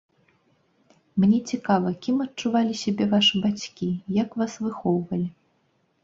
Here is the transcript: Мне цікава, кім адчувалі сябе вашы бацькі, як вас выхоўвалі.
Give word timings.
Мне 1.23 1.37
цікава, 1.51 1.89
кім 2.05 2.15
адчувалі 2.25 2.73
сябе 2.83 3.07
вашы 3.11 3.41
бацькі, 3.43 3.89
як 4.23 4.29
вас 4.43 4.57
выхоўвалі. 4.63 5.27